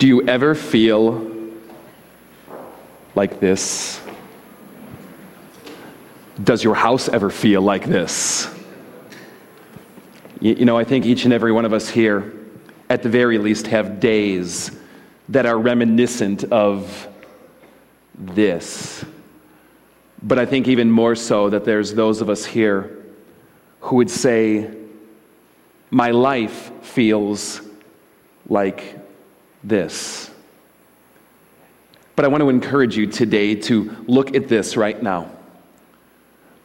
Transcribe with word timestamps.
Do 0.00 0.06
you 0.06 0.26
ever 0.26 0.54
feel 0.54 1.30
like 3.14 3.38
this? 3.38 4.00
Does 6.42 6.64
your 6.64 6.74
house 6.74 7.10
ever 7.10 7.28
feel 7.28 7.60
like 7.60 7.84
this? 7.84 8.48
You, 10.40 10.54
you, 10.54 10.64
know, 10.64 10.78
I 10.78 10.84
think 10.84 11.04
each 11.04 11.26
and 11.26 11.34
every 11.34 11.52
one 11.52 11.66
of 11.66 11.74
us 11.74 11.90
here, 11.90 12.32
at 12.88 13.02
the 13.02 13.10
very 13.10 13.36
least, 13.36 13.66
have 13.66 14.00
days 14.00 14.70
that 15.28 15.44
are 15.44 15.58
reminiscent 15.58 16.44
of 16.44 17.06
this. 18.14 19.04
But 20.22 20.38
I 20.38 20.46
think 20.46 20.66
even 20.66 20.90
more 20.90 21.14
so 21.14 21.50
that 21.50 21.66
there's 21.66 21.92
those 21.92 22.22
of 22.22 22.30
us 22.30 22.46
here 22.46 23.04
who 23.80 23.96
would 23.96 24.10
say, 24.10 24.74
My 25.90 26.10
life 26.10 26.72
feels 26.80 27.60
like 28.48 28.96
this. 29.62 30.30
But 32.16 32.24
I 32.24 32.28
want 32.28 32.42
to 32.42 32.48
encourage 32.48 32.96
you 32.96 33.06
today 33.06 33.54
to 33.54 33.96
look 34.06 34.34
at 34.34 34.48
this 34.48 34.76
right 34.76 35.00
now, 35.02 35.30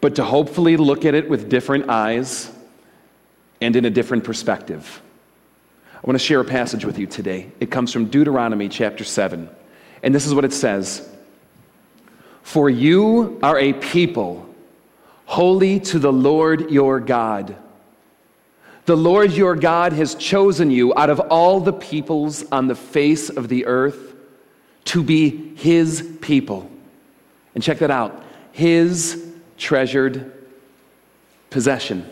but 0.01 0.15
to 0.15 0.23
hopefully 0.23 0.77
look 0.77 1.05
at 1.05 1.13
it 1.13 1.29
with 1.29 1.49
different 1.49 1.89
eyes 1.89 2.51
and 3.61 3.75
in 3.75 3.85
a 3.85 3.89
different 3.89 4.23
perspective. 4.23 5.01
I 5.95 6.01
want 6.03 6.19
to 6.19 6.25
share 6.25 6.39
a 6.39 6.45
passage 6.45 6.85
with 6.85 6.99
you 6.99 7.07
today. 7.07 7.49
It 7.59 7.71
comes 7.71 7.91
from 7.91 8.05
Deuteronomy 8.05 8.69
chapter 8.69 9.03
7. 9.03 9.49
And 10.03 10.13
this 10.13 10.27
is 10.27 10.33
what 10.33 10.45
it 10.45 10.53
says 10.53 11.09
For 12.43 12.69
you 12.69 13.39
are 13.41 13.57
a 13.57 13.73
people 13.73 14.47
holy 15.25 15.79
to 15.79 15.99
the 15.99 16.13
Lord 16.13 16.69
your 16.69 16.99
God. 16.99 17.55
The 18.85 18.95
Lord 18.95 19.31
your 19.31 19.55
God 19.55 19.93
has 19.93 20.13
chosen 20.13 20.69
you 20.69 20.93
out 20.95 21.09
of 21.09 21.19
all 21.19 21.59
the 21.59 21.73
peoples 21.73 22.45
on 22.51 22.67
the 22.67 22.75
face 22.75 23.29
of 23.29 23.49
the 23.49 23.65
earth 23.65 24.13
to 24.85 25.01
be 25.01 25.55
his 25.55 26.17
people. 26.21 26.69
And 27.55 27.63
check 27.63 27.79
that 27.79 27.91
out 27.91 28.23
his 28.51 29.25
treasured 29.57 30.31
possession. 31.49 32.09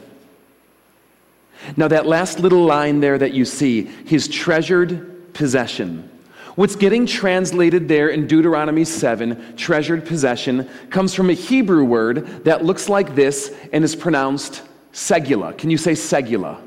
Now, 1.78 1.88
that 1.88 2.06
last 2.06 2.40
little 2.40 2.66
line 2.66 3.00
there 3.00 3.18
that 3.18 3.34
you 3.34 3.46
see, 3.46 3.84
his 3.84 4.28
treasured 4.28 5.34
possession. 5.34 6.10
What's 6.56 6.76
getting 6.76 7.06
translated 7.06 7.88
there 7.88 8.10
in 8.10 8.28
Deuteronomy 8.28 8.84
7, 8.84 9.56
treasured 9.56 10.06
possession, 10.06 10.70
comes 10.90 11.14
from 11.14 11.30
a 11.30 11.34
Hebrew 11.34 11.86
word 11.86 12.44
that 12.44 12.66
looks 12.66 12.90
like 12.90 13.16
this 13.16 13.56
and 13.72 13.84
is 13.84 13.96
pronounced 13.96 14.62
segula. 14.94 15.58
Can 15.58 15.70
you 15.70 15.78
say 15.78 15.94
segula? 15.94 16.62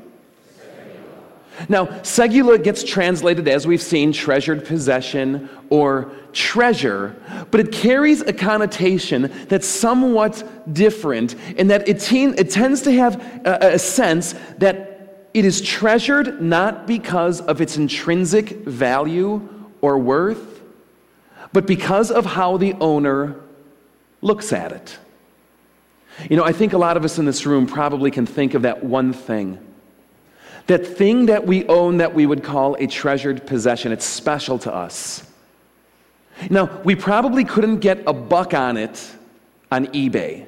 Now, 1.69 1.85
segula 1.85 2.63
gets 2.63 2.83
translated, 2.83 3.47
as 3.47 3.65
we've 3.65 3.81
seen, 3.81 4.11
treasured 4.11 4.65
possession 4.65 5.49
or 5.69 6.11
treasure, 6.31 7.15
but 7.49 7.59
it 7.59 7.71
carries 7.71 8.21
a 8.21 8.33
connotation 8.33 9.31
that's 9.47 9.65
somewhat 9.65 10.71
different 10.71 11.33
in 11.57 11.67
that 11.69 11.87
it, 11.87 12.11
it 12.11 12.51
tends 12.51 12.81
to 12.83 12.91
have 12.91 13.19
a, 13.45 13.73
a 13.73 13.79
sense 13.79 14.35
that 14.59 15.29
it 15.33 15.45
is 15.45 15.61
treasured 15.61 16.41
not 16.41 16.85
because 16.85 17.41
of 17.41 17.59
its 17.59 17.77
intrinsic 17.77 18.49
value 18.65 19.47
or 19.81 19.97
worth, 19.97 20.61
but 21.53 21.65
because 21.65 22.11
of 22.11 22.25
how 22.25 22.57
the 22.57 22.73
owner 22.73 23.35
looks 24.21 24.53
at 24.53 24.71
it. 24.71 24.97
You 26.29 26.37
know, 26.37 26.43
I 26.43 26.51
think 26.51 26.73
a 26.73 26.77
lot 26.77 26.97
of 26.97 27.05
us 27.05 27.19
in 27.19 27.25
this 27.25 27.45
room 27.45 27.67
probably 27.67 28.11
can 28.11 28.25
think 28.25 28.53
of 28.53 28.63
that 28.63 28.83
one 28.83 29.13
thing 29.13 29.59
that 30.67 30.85
thing 30.85 31.27
that 31.27 31.47
we 31.47 31.65
own 31.67 31.97
that 31.97 32.13
we 32.13 32.25
would 32.25 32.43
call 32.43 32.75
a 32.75 32.87
treasured 32.87 33.47
possession, 33.47 33.91
it's 33.91 34.05
special 34.05 34.59
to 34.59 34.73
us. 34.73 35.25
Now, 36.49 36.81
we 36.83 36.93
probably 36.93 37.43
couldn't 37.43 37.79
get 37.79 38.03
a 38.05 38.13
buck 38.13 38.53
on 38.53 38.77
it 38.77 39.11
on 39.71 39.87
eBay, 39.87 40.45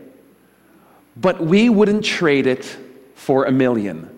but 1.17 1.39
we 1.39 1.69
wouldn't 1.69 2.05
trade 2.05 2.47
it 2.47 2.77
for 3.15 3.45
a 3.45 3.51
million. 3.51 4.09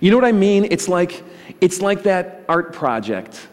You 0.00 0.10
know 0.10 0.16
what 0.16 0.26
I 0.26 0.32
mean? 0.32 0.66
It's 0.70 0.88
like, 0.88 1.22
it's 1.60 1.80
like 1.80 2.02
that 2.02 2.44
art 2.48 2.72
project 2.72 3.46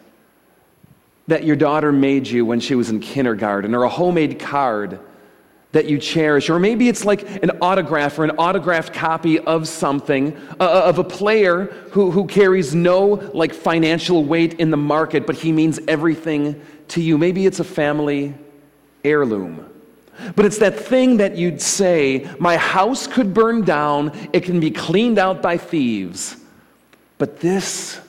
that 1.28 1.44
your 1.44 1.56
daughter 1.56 1.92
made 1.92 2.28
you 2.28 2.46
when 2.46 2.60
she 2.60 2.76
was 2.76 2.90
in 2.90 3.00
kindergarten, 3.00 3.74
or 3.74 3.84
a 3.84 3.90
homemade 3.90 4.40
card 4.40 5.00
that 5.76 5.90
you 5.90 5.98
cherish. 6.00 6.50
Or 6.50 6.58
maybe 6.58 6.88
it's 6.88 7.04
like 7.04 7.44
an 7.44 7.52
autograph 7.62 8.18
or 8.18 8.24
an 8.24 8.32
autographed 8.38 8.94
copy 8.94 9.40
of 9.40 9.68
something, 9.68 10.34
uh, 10.58 10.64
uh, 10.64 10.84
of 10.86 11.00
a 11.00 11.04
player 11.04 11.66
who, 11.92 12.12
who 12.12 12.26
carries 12.28 12.74
no 12.74 13.06
like 13.34 13.54
financial 13.54 14.24
weight 14.24 14.54
in 14.54 14.72
the 14.72 14.78
market, 14.78 15.28
but 15.28 15.36
he 15.36 15.52
means 15.52 15.82
everything 15.86 16.62
to 16.88 17.02
you. 17.02 17.18
Maybe 17.18 17.46
it's 17.46 17.60
a 17.60 17.66
family 17.66 18.34
heirloom. 19.04 19.70
But 20.38 20.46
it's 20.46 20.60
that 20.60 20.80
thing 20.80 21.18
that 21.18 21.36
you'd 21.36 21.62
say, 21.62 22.26
my 22.40 22.56
house 22.56 23.06
could 23.06 23.34
burn 23.34 23.66
down, 23.66 24.18
it 24.32 24.46
can 24.46 24.62
be 24.62 24.72
cleaned 24.72 25.20
out 25.20 25.42
by 25.42 25.58
thieves. 25.58 26.38
But 27.18 27.42
this, 27.42 28.00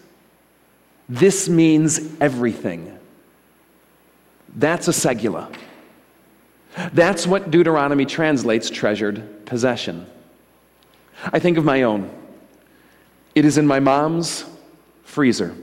this 1.08 1.48
means 1.48 1.98
everything. 2.20 2.96
That's 4.54 4.86
a 4.86 4.92
segula. 4.92 5.52
That's 6.92 7.26
what 7.26 7.50
Deuteronomy 7.50 8.04
translates 8.04 8.68
treasured 8.68 9.46
possession. 9.46 10.06
I 11.32 11.38
think 11.38 11.56
of 11.56 11.64
my 11.64 11.82
own. 11.82 12.10
It 13.34 13.44
is 13.44 13.58
in 13.58 13.66
my 13.66 13.80
mom's 13.80 14.44
freezer. 15.04 15.54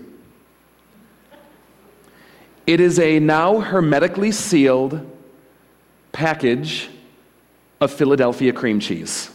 It 2.65 2.79
is 2.79 2.97
a 2.97 3.19
now 3.19 3.59
hermetically 3.59 4.31
sealed 4.31 5.09
package 6.11 6.89
of 7.81 7.91
Philadelphia 7.91 8.53
cream 8.53 8.79
cheese. 8.79 9.29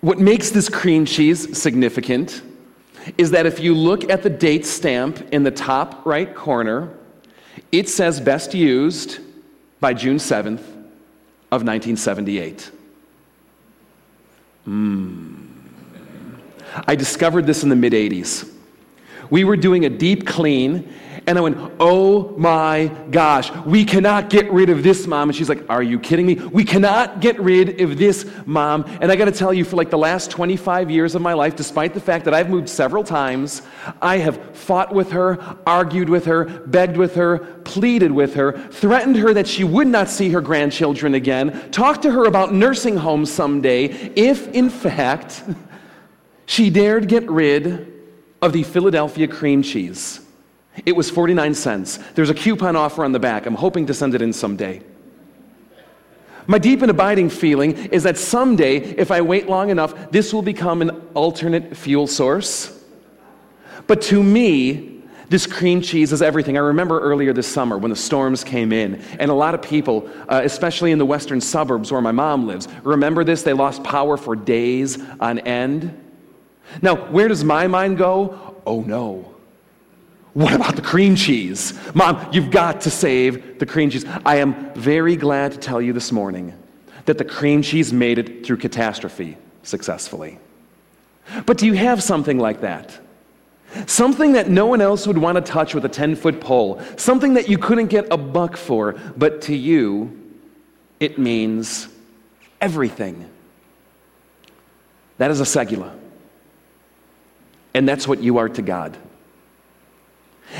What 0.00 0.18
makes 0.18 0.50
this 0.50 0.68
cream 0.68 1.04
cheese 1.04 1.56
significant 1.58 2.42
is 3.18 3.30
that 3.32 3.46
if 3.46 3.60
you 3.60 3.74
look 3.74 4.08
at 4.10 4.22
the 4.22 4.30
date 4.30 4.66
stamp 4.66 5.32
in 5.32 5.42
the 5.42 5.50
top 5.50 6.04
right 6.06 6.34
corner, 6.34 6.92
it 7.72 7.88
says 7.88 8.20
best 8.20 8.54
used 8.54 9.20
by 9.80 9.94
June 9.94 10.16
7th 10.16 10.60
of 11.52 11.62
1978. 11.62 12.70
Mm. 14.66 15.46
I 16.86 16.94
discovered 16.94 17.46
this 17.46 17.62
in 17.62 17.68
the 17.68 17.76
mid 17.76 17.92
80s. 17.92 18.52
We 19.30 19.44
were 19.44 19.56
doing 19.56 19.84
a 19.84 19.90
deep 19.90 20.26
clean 20.26 20.92
and 21.26 21.36
I 21.36 21.40
went, 21.40 21.58
Oh 21.80 22.34
my 22.38 22.86
gosh, 23.10 23.50
we 23.64 23.84
cannot 23.84 24.30
get 24.30 24.50
rid 24.52 24.70
of 24.70 24.84
this 24.84 25.06
mom. 25.06 25.28
And 25.28 25.36
she's 25.36 25.48
like, 25.48 25.68
Are 25.68 25.82
you 25.82 25.98
kidding 25.98 26.26
me? 26.26 26.34
We 26.34 26.64
cannot 26.64 27.20
get 27.20 27.38
rid 27.40 27.80
of 27.80 27.98
this 27.98 28.30
mom. 28.46 28.84
And 29.00 29.10
I 29.10 29.16
got 29.16 29.24
to 29.24 29.32
tell 29.32 29.52
you, 29.52 29.64
for 29.64 29.76
like 29.76 29.90
the 29.90 29.98
last 29.98 30.30
25 30.30 30.90
years 30.90 31.14
of 31.14 31.22
my 31.22 31.32
life, 31.32 31.56
despite 31.56 31.94
the 31.94 32.00
fact 32.00 32.24
that 32.26 32.34
I've 32.34 32.48
moved 32.48 32.68
several 32.68 33.02
times, 33.02 33.62
I 34.00 34.18
have 34.18 34.56
fought 34.56 34.94
with 34.94 35.10
her, 35.10 35.58
argued 35.66 36.08
with 36.08 36.24
her, 36.26 36.44
begged 36.44 36.96
with 36.96 37.16
her, 37.16 37.38
pleaded 37.64 38.12
with 38.12 38.34
her, 38.34 38.56
threatened 38.68 39.16
her 39.16 39.34
that 39.34 39.48
she 39.48 39.64
would 39.64 39.88
not 39.88 40.08
see 40.08 40.30
her 40.30 40.40
grandchildren 40.40 41.14
again, 41.14 41.70
talked 41.72 42.02
to 42.02 42.10
her 42.12 42.26
about 42.26 42.54
nursing 42.54 42.96
homes 42.96 43.32
someday, 43.32 43.86
if 44.14 44.46
in 44.48 44.70
fact 44.70 45.42
she 46.46 46.70
dared 46.70 47.08
get 47.08 47.28
rid 47.28 47.92
of 48.40 48.52
the 48.52 48.62
Philadelphia 48.62 49.26
cream 49.26 49.62
cheese. 49.62 50.20
It 50.84 50.94
was 50.94 51.10
49 51.10 51.54
cents. 51.54 51.98
There's 52.14 52.30
a 52.30 52.34
coupon 52.34 52.76
offer 52.76 53.04
on 53.04 53.12
the 53.12 53.18
back. 53.18 53.46
I'm 53.46 53.54
hoping 53.54 53.86
to 53.86 53.94
send 53.94 54.14
it 54.14 54.22
in 54.22 54.32
someday. 54.32 54.82
My 56.46 56.58
deep 56.58 56.82
and 56.82 56.90
abiding 56.90 57.30
feeling 57.30 57.72
is 57.88 58.04
that 58.04 58.16
someday, 58.16 58.76
if 58.76 59.10
I 59.10 59.20
wait 59.20 59.48
long 59.48 59.70
enough, 59.70 60.10
this 60.10 60.32
will 60.32 60.42
become 60.42 60.82
an 60.82 60.90
alternate 61.14 61.76
fuel 61.76 62.06
source. 62.06 62.72
But 63.86 64.02
to 64.02 64.22
me, 64.22 65.02
this 65.28 65.46
cream 65.46 65.80
cheese 65.80 66.12
is 66.12 66.22
everything. 66.22 66.56
I 66.56 66.60
remember 66.60 67.00
earlier 67.00 67.32
this 67.32 67.48
summer 67.48 67.76
when 67.78 67.90
the 67.90 67.96
storms 67.96 68.44
came 68.44 68.72
in, 68.72 69.02
and 69.18 69.28
a 69.30 69.34
lot 69.34 69.54
of 69.54 69.62
people, 69.62 70.08
uh, 70.28 70.40
especially 70.44 70.92
in 70.92 70.98
the 70.98 71.06
western 71.06 71.40
suburbs 71.40 71.90
where 71.90 72.00
my 72.00 72.12
mom 72.12 72.46
lives, 72.46 72.68
remember 72.84 73.24
this? 73.24 73.42
They 73.42 73.52
lost 73.52 73.82
power 73.82 74.16
for 74.16 74.36
days 74.36 74.98
on 75.18 75.40
end. 75.40 76.00
Now, 76.80 76.96
where 76.96 77.26
does 77.26 77.42
my 77.42 77.66
mind 77.66 77.98
go? 77.98 78.56
Oh 78.64 78.82
no. 78.82 79.35
What 80.36 80.52
about 80.52 80.76
the 80.76 80.82
cream 80.82 81.16
cheese? 81.16 81.72
Mom, 81.94 82.28
you've 82.30 82.50
got 82.50 82.82
to 82.82 82.90
save 82.90 83.58
the 83.58 83.64
cream 83.64 83.88
cheese. 83.88 84.04
I 84.26 84.36
am 84.36 84.70
very 84.74 85.16
glad 85.16 85.52
to 85.52 85.58
tell 85.58 85.80
you 85.80 85.94
this 85.94 86.12
morning 86.12 86.52
that 87.06 87.16
the 87.16 87.24
cream 87.24 87.62
cheese 87.62 87.90
made 87.90 88.18
it 88.18 88.44
through 88.44 88.58
catastrophe 88.58 89.38
successfully. 89.62 90.38
But 91.46 91.56
do 91.56 91.64
you 91.64 91.72
have 91.72 92.02
something 92.02 92.38
like 92.38 92.60
that? 92.60 93.00
Something 93.86 94.32
that 94.32 94.50
no 94.50 94.66
one 94.66 94.82
else 94.82 95.06
would 95.06 95.16
want 95.16 95.36
to 95.36 95.40
touch 95.40 95.74
with 95.74 95.86
a 95.86 95.88
10 95.88 96.16
foot 96.16 96.38
pole. 96.38 96.82
Something 96.98 97.32
that 97.32 97.48
you 97.48 97.56
couldn't 97.56 97.86
get 97.86 98.06
a 98.10 98.18
buck 98.18 98.58
for, 98.58 98.92
but 99.16 99.40
to 99.42 99.56
you, 99.56 100.34
it 101.00 101.18
means 101.18 101.88
everything. 102.60 103.26
That 105.16 105.30
is 105.30 105.40
a 105.40 105.44
segula. 105.44 105.98
And 107.72 107.88
that's 107.88 108.06
what 108.06 108.22
you 108.22 108.36
are 108.36 108.50
to 108.50 108.60
God. 108.60 108.98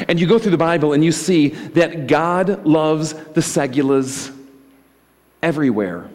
And 0.08 0.20
you 0.20 0.26
go 0.26 0.38
through 0.38 0.50
the 0.50 0.58
Bible 0.58 0.92
and 0.92 1.04
you 1.04 1.12
see 1.12 1.48
that 1.48 2.06
God 2.06 2.66
loves 2.66 3.12
the 3.12 3.40
segulas 3.40 4.36
everywhere. 5.42 6.10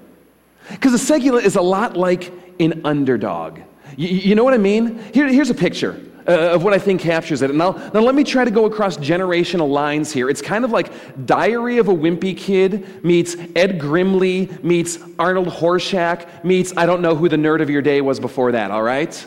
Because 0.70 0.92
the 0.92 1.14
segula 1.14 1.42
is 1.42 1.56
a 1.56 1.62
lot 1.62 1.98
like 1.98 2.32
an 2.60 2.82
underdog. 2.86 3.60
You, 3.98 4.08
you 4.10 4.36
know 4.36 4.44
what 4.44 4.54
I 4.54 4.58
mean? 4.58 5.00
Here, 5.14 5.28
here's 5.28 5.50
a 5.50 5.56
picture. 5.56 6.00
Uh, 6.28 6.52
of 6.54 6.64
what 6.64 6.72
I 6.72 6.78
think 6.78 7.02
captures 7.02 7.42
it. 7.42 7.50
And 7.50 7.58
now, 7.58 7.72
now 7.96 8.00
let 8.02 8.14
me 8.14 8.24
try 8.24 8.46
to 8.46 8.52
go 8.52 8.66
across 8.66 8.96
generational 8.96 9.68
lines 9.68 10.12
here. 10.12 10.30
It's 10.30 10.42
kind 10.42 10.64
of 10.64 10.70
like 10.70 11.26
Diary 11.26 11.80
of 11.80 11.88
a 11.88 11.94
Wimpy 11.94 12.38
Kid 12.38 13.04
meets 13.04 13.36
Ed 13.56 13.80
Grimley 13.80 14.64
meets 14.64 15.00
Arnold 15.18 15.48
Horshack 15.48 16.44
meets 16.44 16.78
I 16.78 16.86
don't 16.86 17.02
know 17.02 17.16
who 17.16 17.28
the 17.28 17.38
nerd 17.38 17.64
of 17.64 17.72
your 17.72 17.82
day 17.82 18.02
was 18.02 18.20
before 18.20 18.52
that, 18.52 18.70
all 18.70 18.84
right? 18.84 19.26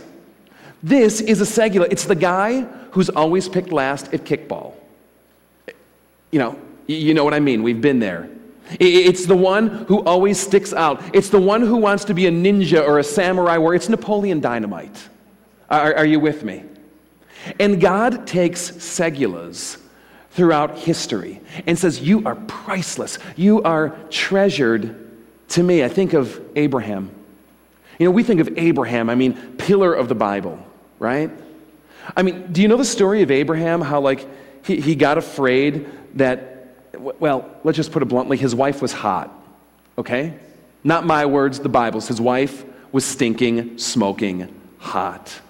This 0.85 1.23
is 1.23 1.41
a 1.41 1.45
segula. 1.45 1.89
It's 1.91 2.05
the 2.05 2.15
guy 2.15 2.61
who's 2.91 3.09
always 3.09 3.49
picked 3.49 3.73
last 3.73 4.13
at 4.13 4.25
kickball. 4.25 4.75
You 6.31 6.39
know, 6.39 6.59
you 6.87 7.15
know 7.15 7.25
what 7.25 7.33
I 7.33 7.41
mean. 7.41 7.63
We've 7.63 7.81
been 7.81 8.01
there. 8.01 8.29
It's 8.79 9.25
the 9.25 9.37
one 9.37 9.69
who 9.87 10.05
always 10.05 10.39
sticks 10.39 10.75
out. 10.75 11.03
It's 11.15 11.31
the 11.31 11.41
one 11.41 11.63
who 11.63 11.77
wants 11.77 12.05
to 12.05 12.15
be 12.15 12.27
a 12.27 12.31
ninja 12.31 12.87
or 12.87 12.99
a 12.99 13.05
samurai, 13.05 13.57
where 13.57 13.73
it's 13.73 13.89
Napoleon 13.89 14.41
Dynamite. 14.41 15.09
Are, 15.71 15.95
are 15.95 16.05
you 16.05 16.21
with 16.21 16.45
me? 16.45 16.65
And 17.59 17.81
God 17.81 18.27
takes 18.27 18.71
segulas 18.73 19.81
throughout 20.33 20.79
history 20.79 21.41
and 21.67 21.79
says, 21.79 22.01
You 22.01 22.27
are 22.27 22.35
priceless. 22.35 23.19
You 23.37 23.63
are 23.63 23.97
treasured 24.11 25.01
to 25.49 25.63
me. 25.63 25.83
I 25.83 25.89
think 25.89 26.13
of 26.13 26.43
Abraham. 26.57 27.11
You 27.99 28.07
know, 28.07 28.11
we 28.11 28.23
think 28.23 28.41
of 28.41 28.59
Abraham, 28.59 29.09
I 29.09 29.15
mean, 29.15 29.35
pillar 29.57 29.95
of 29.95 30.09
the 30.09 30.15
Bible, 30.15 30.59
right? 30.99 31.31
I 32.17 32.23
mean, 32.23 32.53
do 32.53 32.63
you 32.63 32.69
know 32.69 32.77
the 32.77 32.85
story 32.85 33.23
of 33.23 33.31
Abraham? 33.31 33.81
How, 33.81 34.01
like, 34.01 34.27
he, 34.65 34.81
he 34.81 34.95
got 34.95 35.19
afraid 35.19 35.87
that, 36.15 36.77
well, 36.99 37.51
let's 37.65 37.77
just 37.77 37.93
put 37.93 38.03
it 38.03 38.07
bluntly, 38.07 38.37
his 38.37 38.55
wife 38.55 38.81
was 38.83 38.93
hot, 38.93 39.31
okay? 39.99 40.35
Not 40.83 41.07
my 41.07 41.27
words, 41.27 41.59
the 41.61 41.69
Bible's. 41.69 42.09
His 42.09 42.21
wife 42.21 42.65
was 42.93 43.05
stinking, 43.05 43.79
smoking 43.79 44.55
hot. 44.79 45.41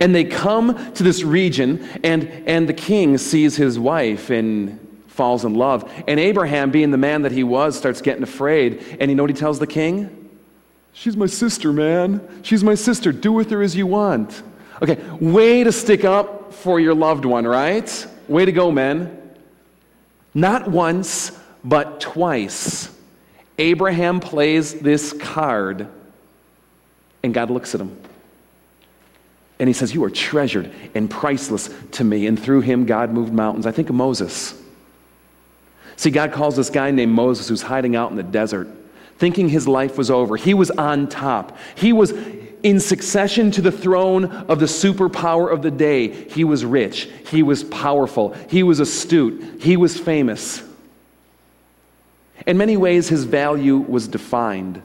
And 0.00 0.14
they 0.14 0.24
come 0.24 0.92
to 0.94 1.02
this 1.02 1.22
region, 1.22 1.86
and, 2.02 2.24
and 2.46 2.68
the 2.68 2.72
king 2.72 3.18
sees 3.18 3.56
his 3.56 3.78
wife 3.78 4.30
and 4.30 4.80
falls 5.06 5.44
in 5.44 5.54
love. 5.54 5.90
And 6.06 6.18
Abraham, 6.18 6.70
being 6.70 6.90
the 6.90 6.98
man 6.98 7.22
that 7.22 7.32
he 7.32 7.44
was, 7.44 7.76
starts 7.76 8.00
getting 8.00 8.22
afraid. 8.22 8.96
And 8.98 9.10
you 9.10 9.14
know 9.14 9.22
what 9.22 9.30
he 9.30 9.36
tells 9.36 9.58
the 9.58 9.66
king? 9.66 10.30
She's 10.92 11.16
my 11.16 11.26
sister, 11.26 11.72
man. 11.72 12.26
She's 12.42 12.64
my 12.64 12.74
sister. 12.74 13.12
Do 13.12 13.32
with 13.32 13.50
her 13.50 13.62
as 13.62 13.76
you 13.76 13.86
want. 13.86 14.42
Okay, 14.82 15.02
way 15.20 15.64
to 15.64 15.72
stick 15.72 16.04
up 16.04 16.52
for 16.52 16.78
your 16.78 16.94
loved 16.94 17.24
one, 17.24 17.46
right? 17.46 18.06
Way 18.28 18.44
to 18.44 18.52
go, 18.52 18.70
men. 18.70 19.34
Not 20.34 20.68
once, 20.68 21.32
but 21.64 22.00
twice. 22.00 22.90
Abraham 23.58 24.20
plays 24.20 24.74
this 24.80 25.14
card, 25.14 25.88
and 27.22 27.32
God 27.32 27.50
looks 27.50 27.74
at 27.74 27.80
him. 27.80 27.96
And 29.58 29.68
he 29.68 29.72
says, 29.72 29.94
You 29.94 30.04
are 30.04 30.10
treasured 30.10 30.70
and 30.94 31.10
priceless 31.10 31.70
to 31.92 32.04
me. 32.04 32.26
And 32.26 32.38
through 32.38 32.60
him, 32.60 32.84
God 32.84 33.10
moved 33.12 33.32
mountains. 33.32 33.66
I 33.66 33.72
think 33.72 33.88
of 33.88 33.94
Moses. 33.94 34.60
See, 35.96 36.10
God 36.10 36.32
calls 36.32 36.56
this 36.56 36.68
guy 36.68 36.90
named 36.90 37.12
Moses 37.12 37.48
who's 37.48 37.62
hiding 37.62 37.96
out 37.96 38.10
in 38.10 38.16
the 38.16 38.22
desert, 38.22 38.68
thinking 39.16 39.48
his 39.48 39.66
life 39.66 39.96
was 39.96 40.10
over. 40.10 40.36
He 40.36 40.52
was 40.52 40.70
on 40.70 41.08
top. 41.08 41.56
He 41.74 41.94
was 41.94 42.12
in 42.66 42.80
succession 42.80 43.52
to 43.52 43.62
the 43.62 43.70
throne 43.70 44.24
of 44.24 44.58
the 44.58 44.66
superpower 44.66 45.52
of 45.52 45.62
the 45.62 45.70
day. 45.70 46.08
He 46.08 46.42
was 46.42 46.64
rich. 46.64 47.08
He 47.30 47.44
was 47.44 47.62
powerful. 47.62 48.32
He 48.50 48.64
was 48.64 48.80
astute. 48.80 49.62
He 49.62 49.76
was 49.76 49.96
famous. 49.96 50.64
In 52.44 52.58
many 52.58 52.76
ways, 52.76 53.08
his 53.08 53.22
value 53.22 53.76
was 53.76 54.08
defined 54.08 54.82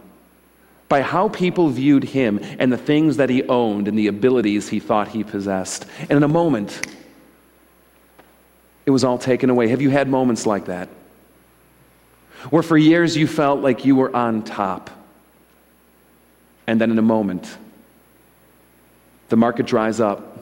by 0.89 1.01
how 1.01 1.27
people 1.29 1.69
viewed 1.69 2.03
him 2.03 2.39
and 2.59 2.71
the 2.71 2.77
things 2.77 3.17
that 3.17 3.31
he 3.31 3.41
owned 3.45 3.87
and 3.87 3.97
the 3.97 4.05
abilities 4.05 4.69
he 4.69 4.79
thought 4.79 5.07
he 5.07 5.23
possessed. 5.23 5.87
And 6.01 6.11
in 6.11 6.21
a 6.21 6.27
moment, 6.27 6.87
it 8.85 8.91
was 8.91 9.03
all 9.03 9.17
taken 9.17 9.49
away. 9.49 9.69
Have 9.69 9.81
you 9.81 9.89
had 9.89 10.07
moments 10.07 10.45
like 10.45 10.65
that? 10.65 10.87
Where 12.51 12.61
for 12.61 12.77
years 12.77 13.17
you 13.17 13.25
felt 13.25 13.61
like 13.61 13.85
you 13.85 13.95
were 13.95 14.15
on 14.15 14.43
top. 14.43 14.91
And 16.67 16.79
then 16.79 16.91
in 16.91 16.99
a 16.99 17.03
moment, 17.03 17.57
the 19.31 19.37
market 19.37 19.65
dries 19.65 20.01
up, 20.01 20.37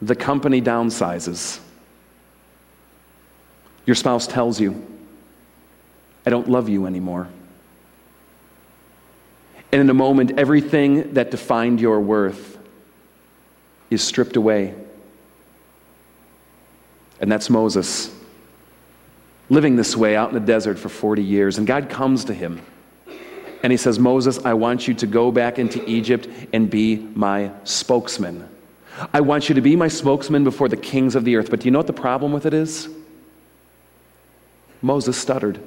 the 0.00 0.14
company 0.14 0.62
downsizes. 0.62 1.58
Your 3.84 3.96
spouse 3.96 4.28
tells 4.28 4.60
you, 4.60 4.86
I 6.24 6.30
don't 6.30 6.48
love 6.48 6.68
you 6.68 6.86
anymore. 6.86 7.26
And 9.72 9.80
in 9.80 9.90
a 9.90 9.94
moment, 9.94 10.38
everything 10.38 11.14
that 11.14 11.32
defined 11.32 11.80
your 11.80 11.98
worth 11.98 12.56
is 13.90 14.04
stripped 14.04 14.36
away. 14.36 14.72
And 17.20 17.30
that's 17.30 17.50
Moses, 17.50 18.14
living 19.48 19.74
this 19.74 19.96
way 19.96 20.14
out 20.14 20.28
in 20.28 20.34
the 20.34 20.46
desert 20.46 20.78
for 20.78 20.88
40 20.88 21.24
years. 21.24 21.58
And 21.58 21.66
God 21.66 21.90
comes 21.90 22.26
to 22.26 22.34
him 22.34 22.62
and 23.62 23.70
he 23.72 23.76
says, 23.76 23.98
Moses, 23.98 24.38
I 24.44 24.54
want 24.54 24.88
you 24.88 24.94
to 24.94 25.06
go 25.06 25.30
back 25.30 25.58
into 25.58 25.84
Egypt 25.88 26.28
and 26.52 26.70
be 26.70 26.96
my 26.96 27.50
spokesman. 27.64 28.48
I 29.12 29.20
want 29.20 29.48
you 29.48 29.54
to 29.54 29.60
be 29.60 29.76
my 29.76 29.88
spokesman 29.88 30.44
before 30.44 30.68
the 30.68 30.76
kings 30.76 31.14
of 31.14 31.24
the 31.24 31.36
earth. 31.36 31.50
But 31.50 31.60
do 31.60 31.66
you 31.66 31.70
know 31.70 31.78
what 31.78 31.86
the 31.86 31.92
problem 31.92 32.32
with 32.32 32.46
it 32.46 32.54
is? 32.54 32.88
Moses 34.82 35.16
stuttered. 35.16 35.60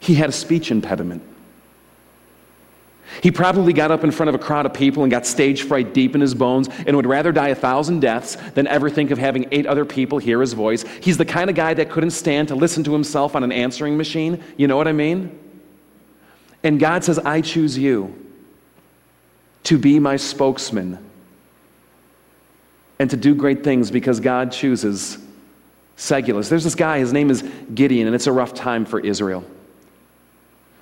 He 0.00 0.14
had 0.14 0.28
a 0.28 0.32
speech 0.32 0.70
impediment. 0.70 1.22
He 3.22 3.30
probably 3.30 3.72
got 3.72 3.90
up 3.90 4.04
in 4.04 4.10
front 4.10 4.28
of 4.28 4.34
a 4.34 4.38
crowd 4.38 4.66
of 4.66 4.74
people 4.74 5.02
and 5.04 5.10
got 5.10 5.26
stage 5.26 5.62
fright 5.62 5.94
deep 5.94 6.14
in 6.14 6.20
his 6.20 6.34
bones 6.34 6.68
and 6.86 6.96
would 6.96 7.06
rather 7.06 7.32
die 7.32 7.48
a 7.48 7.54
thousand 7.54 8.00
deaths 8.00 8.36
than 8.54 8.66
ever 8.66 8.90
think 8.90 9.10
of 9.10 9.18
having 9.18 9.46
eight 9.52 9.66
other 9.66 9.84
people 9.84 10.18
hear 10.18 10.40
his 10.40 10.52
voice. 10.52 10.84
He's 11.00 11.16
the 11.16 11.24
kind 11.24 11.48
of 11.48 11.56
guy 11.56 11.72
that 11.74 11.88
couldn't 11.88 12.10
stand 12.10 12.48
to 12.48 12.54
listen 12.54 12.84
to 12.84 12.92
himself 12.92 13.36
on 13.36 13.44
an 13.44 13.52
answering 13.52 13.96
machine. 13.96 14.42
You 14.56 14.66
know 14.66 14.76
what 14.76 14.88
I 14.88 14.92
mean? 14.92 15.38
And 16.66 16.80
God 16.80 17.04
says, 17.04 17.20
I 17.20 17.42
choose 17.42 17.78
you 17.78 18.12
to 19.62 19.78
be 19.78 20.00
my 20.00 20.16
spokesman 20.16 20.98
and 22.98 23.08
to 23.08 23.16
do 23.16 23.36
great 23.36 23.62
things 23.62 23.92
because 23.92 24.18
God 24.18 24.50
chooses 24.50 25.16
Segulas. 25.96 26.48
There's 26.48 26.64
this 26.64 26.74
guy, 26.74 26.98
his 26.98 27.12
name 27.12 27.30
is 27.30 27.48
Gideon, 27.72 28.08
and 28.08 28.16
it's 28.16 28.26
a 28.26 28.32
rough 28.32 28.52
time 28.52 28.84
for 28.84 28.98
Israel. 28.98 29.44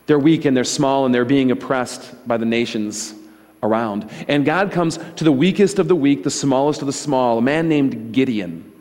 They're 0.07 0.19
weak 0.19 0.47
and 0.47 0.57
they're 0.57 0.65
small 0.65 1.05
and 1.05 1.15
they're 1.15 1.27
being 1.27 1.51
oppressed 1.51 2.27
by 2.27 2.39
the 2.39 2.47
nations 2.47 3.13
around. 3.63 4.11
And 4.27 4.47
God 4.47 4.73
comes 4.73 4.99
to 5.17 5.25
the 5.25 5.33
weakest 5.33 5.79
of 5.79 5.87
the 5.87 5.97
weak, 5.97 6.25
the 6.25 6.31
smallest 6.31 6.81
of 6.81 6.87
the 6.87 6.95
small, 6.95 7.37
a 7.37 7.43
man 7.43 7.69
named 7.69 8.15
Gideon. 8.15 8.73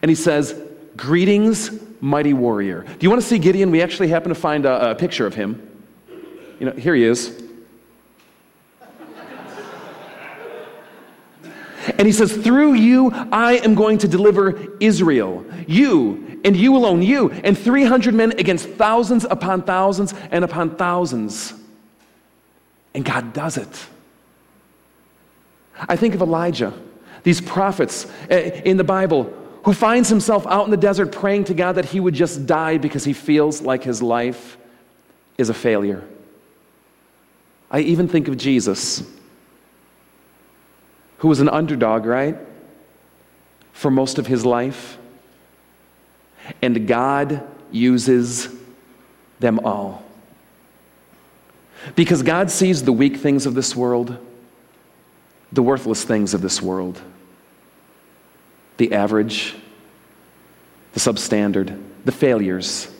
And 0.00 0.08
he 0.08 0.14
says, 0.14 0.58
Greetings, 0.96 1.70
mighty 2.00 2.32
warrior. 2.32 2.84
Do 2.84 2.96
you 3.00 3.10
want 3.10 3.20
to 3.20 3.28
see 3.28 3.38
Gideon? 3.38 3.70
We 3.70 3.82
actually 3.82 4.08
happen 4.08 4.30
to 4.30 4.34
find 4.34 4.64
a, 4.64 4.92
a 4.92 4.94
picture 4.94 5.26
of 5.26 5.34
him. 5.34 5.68
You 6.62 6.70
know, 6.70 6.76
here 6.76 6.94
he 6.94 7.02
is. 7.02 7.42
And 11.98 12.06
he 12.06 12.12
says, 12.12 12.32
Through 12.32 12.74
you, 12.74 13.10
I 13.10 13.54
am 13.64 13.74
going 13.74 13.98
to 13.98 14.06
deliver 14.06 14.72
Israel. 14.78 15.44
You, 15.66 16.40
and 16.44 16.54
you 16.54 16.76
alone, 16.76 17.02
you, 17.02 17.32
and 17.32 17.58
300 17.58 18.14
men 18.14 18.38
against 18.38 18.68
thousands 18.68 19.24
upon 19.24 19.62
thousands 19.62 20.14
and 20.30 20.44
upon 20.44 20.76
thousands. 20.76 21.52
And 22.94 23.04
God 23.04 23.32
does 23.32 23.56
it. 23.56 23.86
I 25.88 25.96
think 25.96 26.14
of 26.14 26.22
Elijah, 26.22 26.72
these 27.24 27.40
prophets 27.40 28.06
eh, 28.30 28.62
in 28.64 28.76
the 28.76 28.84
Bible, 28.84 29.36
who 29.64 29.72
finds 29.72 30.08
himself 30.08 30.46
out 30.46 30.66
in 30.66 30.70
the 30.70 30.76
desert 30.76 31.10
praying 31.10 31.42
to 31.46 31.54
God 31.54 31.72
that 31.72 31.86
he 31.86 31.98
would 31.98 32.14
just 32.14 32.46
die 32.46 32.78
because 32.78 33.02
he 33.02 33.14
feels 33.14 33.62
like 33.62 33.82
his 33.82 34.00
life 34.00 34.56
is 35.38 35.48
a 35.48 35.54
failure. 35.54 36.06
I 37.72 37.80
even 37.80 38.06
think 38.06 38.28
of 38.28 38.36
Jesus 38.36 39.02
who 41.18 41.28
was 41.28 41.40
an 41.40 41.48
underdog, 41.48 42.04
right? 42.04 42.36
For 43.72 43.90
most 43.90 44.18
of 44.18 44.26
his 44.26 44.44
life. 44.44 44.98
And 46.60 46.86
God 46.86 47.42
uses 47.70 48.48
them 49.38 49.60
all. 49.60 50.04
Because 51.94 52.22
God 52.22 52.50
sees 52.50 52.82
the 52.82 52.92
weak 52.92 53.16
things 53.16 53.46
of 53.46 53.54
this 53.54 53.74
world, 53.74 54.18
the 55.52 55.62
worthless 55.62 56.04
things 56.04 56.34
of 56.34 56.42
this 56.42 56.60
world, 56.60 57.00
the 58.76 58.92
average, 58.92 59.54
the 60.92 61.00
substandard, 61.00 61.80
the 62.04 62.12
failures. 62.12 62.92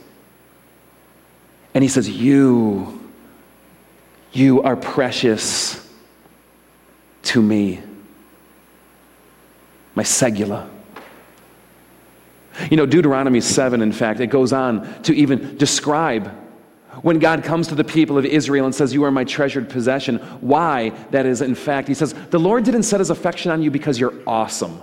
And 1.74 1.82
He 1.82 1.88
says, 1.88 2.08
You, 2.08 3.01
you 4.32 4.62
are 4.62 4.76
precious 4.76 5.78
to 7.22 7.42
me. 7.42 7.80
my 9.94 10.02
segula. 10.02 10.68
You 12.70 12.76
know, 12.76 12.86
Deuteronomy 12.86 13.40
7, 13.40 13.82
in 13.82 13.92
fact, 13.92 14.20
it 14.20 14.28
goes 14.28 14.52
on 14.52 15.02
to 15.02 15.14
even 15.14 15.56
describe 15.56 16.30
when 17.00 17.18
God 17.18 17.42
comes 17.44 17.68
to 17.68 17.74
the 17.74 17.84
people 17.84 18.18
of 18.18 18.24
Israel 18.26 18.66
and 18.66 18.74
says, 18.74 18.92
You 18.92 19.04
are 19.04 19.10
my 19.10 19.24
treasured 19.24 19.70
possession, 19.70 20.18
why 20.40 20.90
that 21.10 21.24
is, 21.24 21.40
in 21.40 21.54
fact, 21.54 21.88
he 21.88 21.94
says, 21.94 22.14
The 22.30 22.38
Lord 22.38 22.64
didn't 22.64 22.82
set 22.82 23.00
his 23.00 23.10
affection 23.10 23.50
on 23.50 23.62
you 23.62 23.70
because 23.70 23.98
you're 23.98 24.14
awesome. 24.26 24.80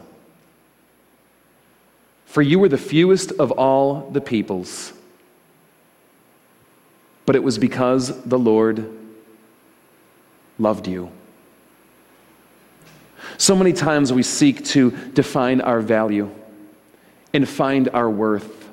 For 2.26 2.42
you 2.42 2.60
were 2.60 2.70
the 2.70 2.78
fewest 2.78 3.32
of 3.34 3.52
all 3.52 4.10
the 4.12 4.22
peoples. 4.22 4.94
But 7.26 7.36
it 7.36 7.44
was 7.44 7.60
because 7.60 8.24
the 8.24 8.40
Lord 8.40 8.99
loved 10.60 10.88
you. 10.88 11.12
So 13.38 13.56
many 13.56 13.74
times 13.74 14.12
we 14.12 14.24
seek 14.24 14.66
to 14.66 14.92
define 15.14 15.62
our 15.62 15.82
value 15.82 16.30
and 17.34 17.48
find 17.48 17.90
our 17.90 18.10
worth 18.10 18.70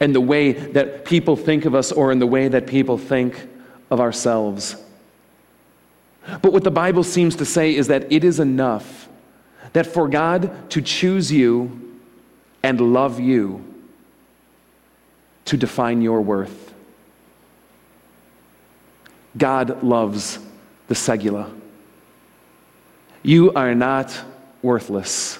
and 0.00 0.14
the 0.14 0.20
way 0.20 0.52
that 0.52 1.04
people 1.04 1.36
think 1.36 1.64
of 1.64 1.74
us 1.74 1.92
or 1.92 2.10
in 2.10 2.18
the 2.18 2.26
way 2.26 2.48
that 2.48 2.66
people 2.66 2.98
think 2.98 3.48
of 3.90 4.00
ourselves. 4.00 4.76
But 6.42 6.52
what 6.52 6.64
the 6.64 6.70
Bible 6.70 7.04
seems 7.04 7.36
to 7.36 7.44
say 7.44 7.74
is 7.74 7.86
that 7.86 8.10
it 8.10 8.24
is 8.24 8.40
enough 8.40 9.08
that 9.72 9.86
for 9.86 10.08
God 10.08 10.70
to 10.70 10.82
choose 10.82 11.30
you 11.30 11.98
and 12.62 12.80
love 12.80 13.20
you 13.20 13.62
to 15.44 15.56
define 15.56 16.02
your 16.02 16.20
worth. 16.20 16.74
God 19.36 19.82
loves 19.82 20.38
the 20.88 20.94
segula. 20.94 21.50
You 23.22 23.52
are 23.54 23.74
not 23.74 24.18
worthless. 24.62 25.38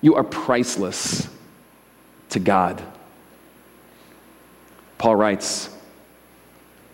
You 0.00 0.16
are 0.16 0.24
priceless 0.24 1.28
to 2.30 2.40
God. 2.40 2.82
Paul 4.98 5.16
writes 5.16 5.70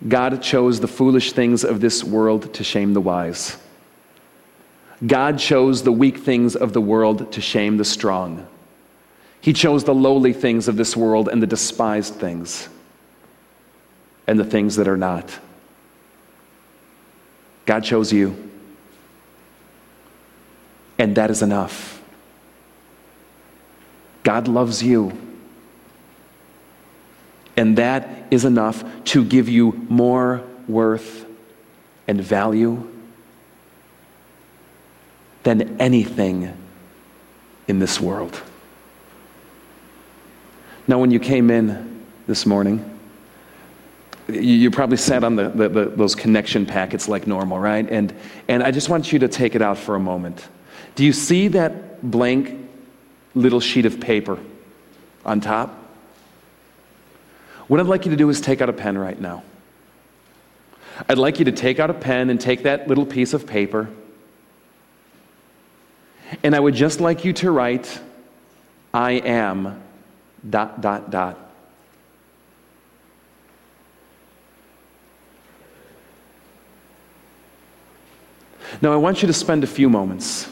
God 0.07 0.41
chose 0.41 0.79
the 0.79 0.87
foolish 0.87 1.33
things 1.33 1.65
of 1.65 1.81
this 1.81 2.03
world 2.03 2.53
to 2.53 2.63
shame 2.63 2.93
the 2.93 3.01
wise. 3.01 3.57
God 5.05 5.39
chose 5.39 5.83
the 5.83 5.91
weak 5.91 6.19
things 6.19 6.55
of 6.55 6.73
the 6.73 6.81
world 6.81 7.31
to 7.33 7.41
shame 7.41 7.77
the 7.77 7.85
strong. 7.85 8.47
He 9.41 9.53
chose 9.53 9.83
the 9.83 9.93
lowly 9.93 10.33
things 10.33 10.67
of 10.67 10.77
this 10.77 10.95
world 10.95 11.29
and 11.29 11.41
the 11.41 11.47
despised 11.47 12.15
things 12.15 12.69
and 14.29 14.39
the 14.39 14.45
things 14.45 14.75
that 14.75 14.87
are 14.87 14.95
not. 14.95 15.39
God 17.65 17.83
chose 17.83 18.13
you. 18.13 18.51
And 20.99 21.15
that 21.15 21.31
is 21.31 21.41
enough. 21.41 21.99
God 24.21 24.47
loves 24.47 24.83
you. 24.83 25.17
And 27.57 27.75
that 27.79 28.27
is 28.29 28.45
enough 28.45 28.83
to 29.05 29.25
give 29.25 29.49
you 29.49 29.71
more 29.89 30.43
worth 30.67 31.25
and 32.07 32.21
value 32.21 32.87
than 35.41 35.81
anything 35.81 36.55
in 37.67 37.79
this 37.79 37.99
world. 37.99 38.39
Now, 40.87 40.99
when 40.99 41.09
you 41.09 41.19
came 41.19 41.49
in 41.49 42.05
this 42.27 42.45
morning, 42.45 42.98
you 44.33 44.71
probably 44.71 44.97
sat 44.97 45.23
on 45.23 45.35
the, 45.35 45.49
the, 45.49 45.69
the, 45.69 45.85
those 45.85 46.15
connection 46.15 46.65
packets 46.65 47.07
like 47.07 47.27
normal, 47.27 47.59
right? 47.59 47.89
And, 47.89 48.13
and 48.47 48.63
I 48.63 48.71
just 48.71 48.89
want 48.89 49.11
you 49.11 49.19
to 49.19 49.27
take 49.27 49.55
it 49.55 49.61
out 49.61 49.77
for 49.77 49.95
a 49.95 49.99
moment. 49.99 50.47
Do 50.95 51.05
you 51.05 51.13
see 51.13 51.47
that 51.49 52.09
blank 52.09 52.69
little 53.35 53.59
sheet 53.59 53.85
of 53.85 53.99
paper 53.99 54.37
on 55.25 55.41
top? 55.41 55.75
What 57.67 57.79
I'd 57.79 57.85
like 57.85 58.05
you 58.05 58.11
to 58.11 58.17
do 58.17 58.29
is 58.29 58.41
take 58.41 58.61
out 58.61 58.69
a 58.69 58.73
pen 58.73 58.97
right 58.97 59.19
now. 59.19 59.43
I'd 61.07 61.17
like 61.17 61.39
you 61.39 61.45
to 61.45 61.51
take 61.51 61.79
out 61.79 61.89
a 61.89 61.93
pen 61.93 62.29
and 62.29 62.41
take 62.41 62.63
that 62.63 62.87
little 62.87 63.05
piece 63.05 63.33
of 63.33 63.45
paper. 63.45 63.89
And 66.43 66.55
I 66.55 66.59
would 66.59 66.75
just 66.75 66.99
like 66.99 67.23
you 67.25 67.33
to 67.33 67.51
write, 67.51 67.99
I 68.93 69.11
am 69.13 69.81
dot, 70.47 70.81
dot, 70.81 71.11
dot. 71.11 71.48
Now, 78.81 78.93
I 78.93 78.95
want 78.95 79.21
you 79.21 79.27
to 79.27 79.33
spend 79.33 79.63
a 79.63 79.67
few 79.67 79.89
moments. 79.89 80.49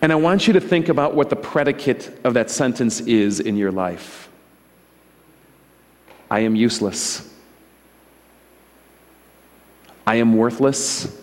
And 0.00 0.12
I 0.12 0.16
want 0.16 0.46
you 0.46 0.52
to 0.54 0.60
think 0.60 0.88
about 0.88 1.14
what 1.14 1.30
the 1.30 1.36
predicate 1.36 2.18
of 2.24 2.34
that 2.34 2.50
sentence 2.50 3.00
is 3.00 3.40
in 3.40 3.56
your 3.56 3.72
life. 3.72 4.28
I 6.30 6.40
am 6.40 6.56
useless. 6.56 7.30
I 10.06 10.16
am 10.16 10.36
worthless. 10.36 11.18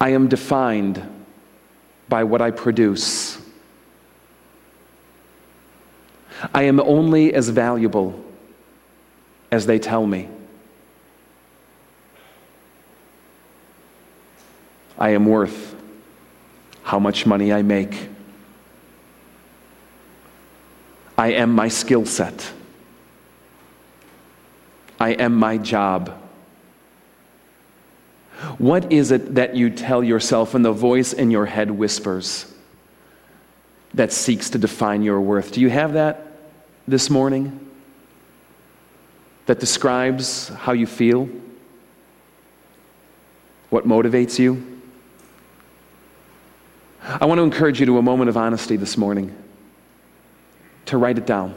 I 0.00 0.10
am 0.10 0.28
defined 0.28 1.02
by 2.08 2.24
what 2.24 2.42
I 2.42 2.50
produce. 2.50 3.40
I 6.52 6.64
am 6.64 6.78
only 6.80 7.32
as 7.32 7.48
valuable 7.48 8.22
as 9.50 9.64
they 9.64 9.78
tell 9.78 10.06
me. 10.06 10.28
I 14.98 15.10
am 15.10 15.26
worth 15.26 15.74
how 16.82 16.98
much 16.98 17.26
money 17.26 17.52
I 17.52 17.62
make. 17.62 18.08
I 21.16 21.32
am 21.32 21.52
my 21.52 21.68
skill 21.68 22.06
set. 22.06 22.52
I 25.00 25.10
am 25.10 25.34
my 25.34 25.58
job. 25.58 26.20
What 28.58 28.92
is 28.92 29.10
it 29.10 29.34
that 29.36 29.56
you 29.56 29.70
tell 29.70 30.04
yourself 30.04 30.54
and 30.54 30.64
the 30.64 30.72
voice 30.72 31.12
in 31.12 31.30
your 31.30 31.46
head 31.46 31.70
whispers 31.70 32.52
that 33.94 34.12
seeks 34.12 34.50
to 34.50 34.58
define 34.58 35.02
your 35.02 35.20
worth? 35.20 35.52
Do 35.52 35.60
you 35.60 35.70
have 35.70 35.94
that 35.94 36.26
this 36.86 37.10
morning? 37.10 37.60
That 39.46 39.60
describes 39.60 40.48
how 40.48 40.72
you 40.72 40.86
feel? 40.86 41.28
What 43.70 43.86
motivates 43.86 44.38
you? 44.38 44.73
I 47.06 47.26
want 47.26 47.38
to 47.38 47.42
encourage 47.42 47.80
you 47.80 47.86
to 47.86 47.98
a 47.98 48.02
moment 48.02 48.30
of 48.30 48.36
honesty 48.36 48.76
this 48.76 48.96
morning 48.96 49.34
to 50.86 50.96
write 50.96 51.18
it 51.18 51.26
down. 51.26 51.54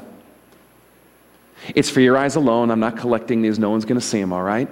It's 1.74 1.89
for 1.89 2.01
your 2.01 2.18
eyes 2.18 2.36
alone. 2.36 2.70
I'm 2.70 2.82
not 2.82 2.98
collecting 2.98 3.42
these, 3.42 3.58
no 3.58 3.70
one's 3.70 3.86
going 3.86 4.00
to 4.00 4.06
see 4.06 4.20
them, 4.20 4.34
all 4.34 4.44
right? 4.44 4.70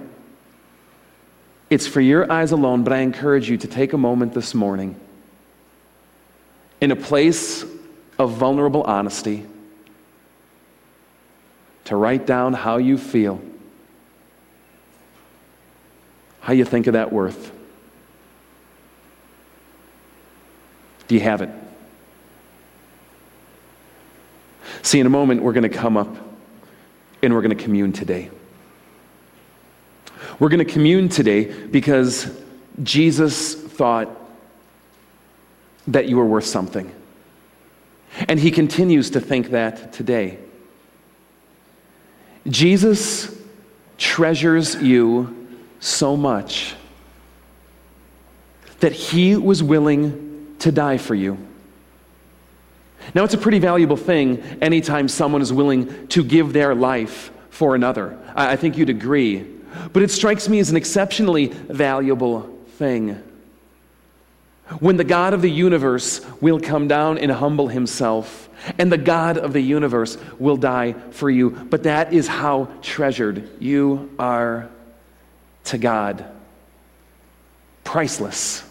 It's 1.69 1.87
for 1.87 2.01
your 2.01 2.31
eyes 2.31 2.51
alone, 2.51 2.83
but 2.83 2.93
I 2.93 2.99
encourage 2.99 3.49
you 3.49 3.57
to 3.57 3.67
take 3.67 3.93
a 3.93 3.97
moment 3.97 4.33
this 4.33 4.53
morning 4.53 4.99
in 6.81 6.91
a 6.91 6.95
place 6.95 7.65
of 8.19 8.33
vulnerable 8.33 8.83
honesty 8.83 9.45
to 11.85 11.95
write 11.95 12.25
down 12.25 12.53
how 12.53 12.77
you 12.77 12.97
feel, 12.97 13.41
how 16.41 16.53
you 16.53 16.65
think 16.65 16.87
of 16.87 16.93
that 16.93 17.13
worth. 17.13 17.51
Do 21.07 21.15
you 21.15 21.21
have 21.21 21.41
it? 21.41 21.49
See, 24.81 24.99
in 24.99 25.05
a 25.05 25.09
moment, 25.09 25.41
we're 25.41 25.53
going 25.53 25.63
to 25.63 25.69
come 25.69 25.97
up 25.97 26.15
and 27.21 27.33
we're 27.33 27.41
going 27.41 27.55
to 27.55 27.63
commune 27.63 27.93
today. 27.93 28.29
We're 30.39 30.49
going 30.49 30.65
to 30.65 30.71
commune 30.71 31.09
today 31.09 31.45
because 31.45 32.29
Jesus 32.83 33.55
thought 33.55 34.09
that 35.87 36.07
you 36.07 36.17
were 36.17 36.25
worth 36.25 36.45
something. 36.45 36.93
And 38.27 38.39
he 38.39 38.51
continues 38.51 39.11
to 39.11 39.21
think 39.21 39.51
that 39.51 39.93
today. 39.93 40.39
Jesus 42.47 43.35
treasures 43.97 44.75
you 44.75 45.47
so 45.79 46.15
much 46.15 46.75
that 48.79 48.91
he 48.91 49.35
was 49.35 49.63
willing 49.63 50.34
to 50.59 50.71
die 50.71 50.97
for 50.97 51.15
you. 51.15 51.37
Now, 53.13 53.23
it's 53.23 53.33
a 53.33 53.37
pretty 53.37 53.59
valuable 53.59 53.97
thing 53.97 54.41
anytime 54.61 55.07
someone 55.07 55.41
is 55.41 55.53
willing 55.53 56.07
to 56.07 56.23
give 56.23 56.53
their 56.53 56.73
life 56.73 57.31
for 57.49 57.75
another. 57.75 58.17
I 58.35 58.55
think 58.55 58.77
you'd 58.77 58.89
agree. 58.89 59.45
But 59.93 60.03
it 60.03 60.11
strikes 60.11 60.49
me 60.49 60.59
as 60.59 60.69
an 60.71 60.77
exceptionally 60.77 61.47
valuable 61.47 62.41
thing. 62.77 63.21
When 64.79 64.97
the 64.97 65.03
God 65.03 65.33
of 65.33 65.41
the 65.41 65.51
universe 65.51 66.25
will 66.41 66.59
come 66.59 66.87
down 66.87 67.19
and 67.19 67.31
humble 67.31 67.67
himself, 67.67 68.49
and 68.79 68.91
the 68.91 68.97
God 68.97 69.37
of 69.37 69.53
the 69.53 69.61
universe 69.61 70.17
will 70.39 70.57
die 70.57 70.93
for 71.11 71.29
you. 71.29 71.51
But 71.51 71.83
that 71.83 72.13
is 72.13 72.27
how 72.27 72.69
treasured 72.81 73.61
you 73.61 74.09
are 74.17 74.69
to 75.65 75.77
God. 75.77 76.25
priceless. 77.83 78.63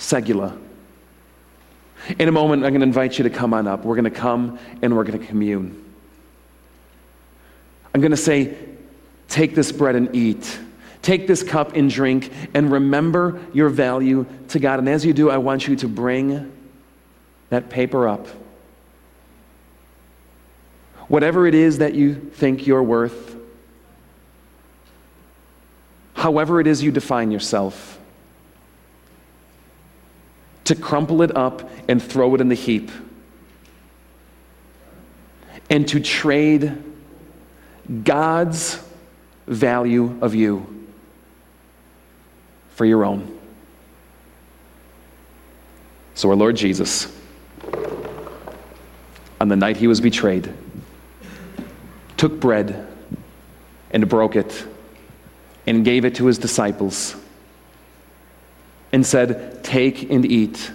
Segula. 0.00 0.58
In 2.18 2.26
a 2.26 2.32
moment, 2.32 2.64
I'm 2.64 2.70
going 2.70 2.80
to 2.80 2.86
invite 2.86 3.18
you 3.18 3.24
to 3.24 3.30
come 3.30 3.52
on 3.52 3.66
up. 3.66 3.84
We're 3.84 3.94
going 3.94 4.04
to 4.04 4.10
come 4.10 4.58
and 4.80 4.96
we're 4.96 5.04
going 5.04 5.20
to 5.20 5.26
commune. 5.26 5.84
I'm 7.94 8.00
going 8.00 8.10
to 8.10 8.16
say, 8.16 8.56
take 9.28 9.54
this 9.54 9.70
bread 9.70 9.96
and 9.96 10.14
eat. 10.16 10.58
Take 11.02 11.26
this 11.26 11.42
cup 11.42 11.76
and 11.76 11.90
drink 11.90 12.32
and 12.54 12.72
remember 12.72 13.40
your 13.52 13.68
value 13.68 14.24
to 14.48 14.58
God. 14.58 14.78
And 14.78 14.88
as 14.88 15.04
you 15.04 15.12
do, 15.12 15.30
I 15.30 15.36
want 15.36 15.68
you 15.68 15.76
to 15.76 15.88
bring 15.88 16.50
that 17.50 17.68
paper 17.68 18.08
up. 18.08 18.26
Whatever 21.08 21.46
it 21.46 21.54
is 21.54 21.78
that 21.78 21.94
you 21.94 22.14
think 22.14 22.66
you're 22.66 22.82
worth, 22.82 23.36
however 26.14 26.58
it 26.60 26.66
is 26.66 26.82
you 26.82 26.90
define 26.90 27.30
yourself, 27.30 27.99
to 30.70 30.76
crumple 30.76 31.20
it 31.22 31.36
up 31.36 31.68
and 31.88 32.00
throw 32.00 32.32
it 32.36 32.40
in 32.40 32.48
the 32.48 32.54
heap, 32.54 32.92
and 35.68 35.88
to 35.88 35.98
trade 35.98 36.80
God's 38.04 38.80
value 39.48 40.16
of 40.20 40.32
you 40.36 40.86
for 42.76 42.84
your 42.84 43.04
own. 43.04 43.36
So, 46.14 46.30
our 46.30 46.36
Lord 46.36 46.54
Jesus, 46.54 47.12
on 49.40 49.48
the 49.48 49.56
night 49.56 49.76
he 49.76 49.88
was 49.88 50.00
betrayed, 50.00 50.54
took 52.16 52.38
bread 52.38 52.86
and 53.90 54.08
broke 54.08 54.36
it 54.36 54.64
and 55.66 55.84
gave 55.84 56.04
it 56.04 56.14
to 56.14 56.26
his 56.26 56.38
disciples 56.38 57.16
and 58.92 59.04
said, 59.04 59.62
Take 59.62 60.10
and 60.10 60.24
eat. 60.24 60.70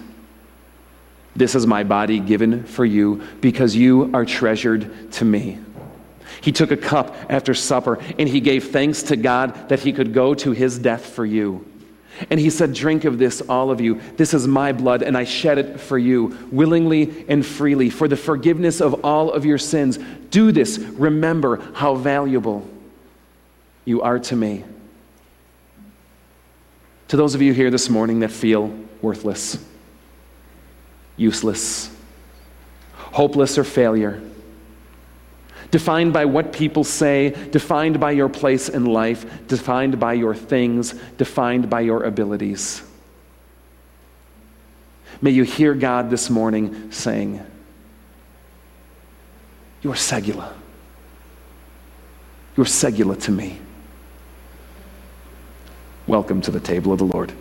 This 1.34 1.54
is 1.54 1.66
my 1.66 1.84
body 1.84 2.18
given 2.18 2.64
for 2.64 2.84
you 2.84 3.22
because 3.40 3.76
you 3.76 4.10
are 4.14 4.24
treasured 4.24 5.12
to 5.12 5.24
me. 5.24 5.58
He 6.40 6.52
took 6.52 6.70
a 6.70 6.76
cup 6.76 7.14
after 7.28 7.54
supper 7.54 7.98
and 8.18 8.28
he 8.28 8.40
gave 8.40 8.70
thanks 8.70 9.02
to 9.04 9.16
God 9.16 9.68
that 9.68 9.80
he 9.80 9.92
could 9.92 10.14
go 10.14 10.34
to 10.34 10.52
his 10.52 10.78
death 10.78 11.06
for 11.06 11.26
you. 11.26 11.66
And 12.30 12.40
he 12.40 12.48
said, 12.48 12.72
Drink 12.72 13.04
of 13.04 13.18
this, 13.18 13.42
all 13.42 13.70
of 13.70 13.80
you. 13.80 14.00
This 14.16 14.32
is 14.32 14.46
my 14.46 14.72
blood, 14.72 15.02
and 15.02 15.18
I 15.18 15.24
shed 15.24 15.58
it 15.58 15.78
for 15.78 15.98
you, 15.98 16.48
willingly 16.50 17.26
and 17.28 17.44
freely, 17.44 17.90
for 17.90 18.08
the 18.08 18.16
forgiveness 18.16 18.80
of 18.80 19.04
all 19.04 19.30
of 19.30 19.44
your 19.44 19.58
sins. 19.58 19.98
Do 20.30 20.50
this. 20.50 20.78
Remember 20.78 21.60
how 21.74 21.94
valuable 21.94 22.66
you 23.84 24.00
are 24.00 24.18
to 24.18 24.36
me. 24.36 24.64
To 27.08 27.16
those 27.16 27.34
of 27.34 27.42
you 27.42 27.52
here 27.52 27.70
this 27.70 27.88
morning 27.88 28.20
that 28.20 28.32
feel 28.32 28.76
worthless, 29.00 29.64
useless, 31.16 31.90
hopeless, 32.94 33.58
or 33.58 33.64
failure, 33.64 34.20
defined 35.70 36.12
by 36.12 36.24
what 36.24 36.52
people 36.52 36.82
say, 36.82 37.30
defined 37.50 38.00
by 38.00 38.10
your 38.10 38.28
place 38.28 38.68
in 38.68 38.86
life, 38.86 39.46
defined 39.46 40.00
by 40.00 40.14
your 40.14 40.34
things, 40.34 40.94
defined 41.16 41.70
by 41.70 41.80
your 41.80 42.02
abilities. 42.02 42.82
May 45.20 45.30
you 45.30 45.44
hear 45.44 45.74
God 45.74 46.10
this 46.10 46.28
morning 46.28 46.90
saying, 46.90 47.40
You 49.82 49.92
are 49.92 49.96
Segula. 49.96 50.52
You 52.56 52.62
are 52.62 52.66
Segula 52.66 53.20
to 53.22 53.30
me. 53.30 53.60
Welcome 56.08 56.40
to 56.42 56.52
the 56.52 56.60
table 56.60 56.92
of 56.92 57.00
the 57.00 57.04
Lord. 57.04 57.32